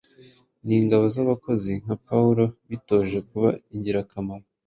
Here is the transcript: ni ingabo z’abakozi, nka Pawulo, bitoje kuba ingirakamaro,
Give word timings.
ni 0.65 0.75
ingabo 0.81 1.05
z’abakozi, 1.15 1.71
nka 1.83 1.95
Pawulo, 2.05 2.43
bitoje 2.69 3.17
kuba 3.29 3.49
ingirakamaro, 3.73 4.45